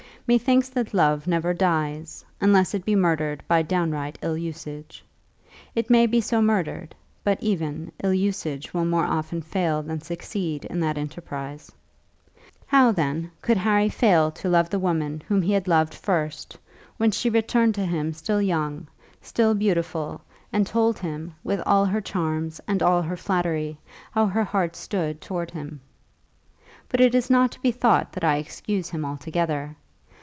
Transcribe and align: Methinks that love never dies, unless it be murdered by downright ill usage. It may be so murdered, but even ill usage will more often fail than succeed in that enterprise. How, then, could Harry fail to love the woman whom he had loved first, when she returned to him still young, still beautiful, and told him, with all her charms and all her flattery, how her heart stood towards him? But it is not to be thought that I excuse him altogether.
Methinks 0.27 0.69
that 0.69 0.93
love 0.93 1.27
never 1.27 1.53
dies, 1.53 2.23
unless 2.39 2.73
it 2.73 2.85
be 2.85 2.95
murdered 2.95 3.43
by 3.49 3.61
downright 3.63 4.17
ill 4.21 4.37
usage. 4.37 5.03
It 5.75 5.89
may 5.89 6.05
be 6.05 6.21
so 6.21 6.41
murdered, 6.41 6.95
but 7.21 7.43
even 7.43 7.91
ill 8.01 8.13
usage 8.13 8.73
will 8.73 8.85
more 8.85 9.03
often 9.03 9.41
fail 9.41 9.83
than 9.83 9.99
succeed 9.99 10.63
in 10.63 10.79
that 10.79 10.97
enterprise. 10.97 11.69
How, 12.65 12.93
then, 12.93 13.29
could 13.41 13.57
Harry 13.57 13.89
fail 13.89 14.31
to 14.33 14.47
love 14.47 14.69
the 14.69 14.79
woman 14.79 15.21
whom 15.27 15.41
he 15.41 15.51
had 15.51 15.67
loved 15.67 15.93
first, 15.93 16.57
when 16.95 17.11
she 17.11 17.29
returned 17.29 17.75
to 17.75 17.85
him 17.85 18.13
still 18.13 18.41
young, 18.41 18.87
still 19.21 19.53
beautiful, 19.53 20.21
and 20.53 20.65
told 20.65 20.97
him, 20.99 21.33
with 21.43 21.59
all 21.65 21.83
her 21.83 21.99
charms 21.99 22.61
and 22.69 22.81
all 22.81 23.01
her 23.01 23.17
flattery, 23.17 23.77
how 24.13 24.27
her 24.27 24.45
heart 24.45 24.77
stood 24.77 25.19
towards 25.19 25.51
him? 25.51 25.81
But 26.87 27.01
it 27.01 27.13
is 27.13 27.29
not 27.29 27.51
to 27.51 27.59
be 27.59 27.71
thought 27.73 28.13
that 28.13 28.23
I 28.23 28.37
excuse 28.37 28.91
him 28.91 29.03
altogether. 29.03 29.75